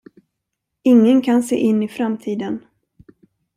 [0.83, 2.65] Ingen kan se in i framtiden.